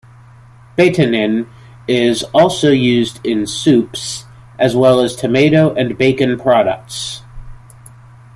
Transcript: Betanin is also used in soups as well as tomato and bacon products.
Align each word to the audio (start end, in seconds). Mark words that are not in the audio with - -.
Betanin 0.79 1.47
is 1.87 2.23
also 2.33 2.71
used 2.71 3.19
in 3.23 3.45
soups 3.45 4.25
as 4.57 4.75
well 4.75 4.99
as 4.99 5.15
tomato 5.15 5.75
and 5.75 5.95
bacon 5.95 6.39
products. 6.39 7.21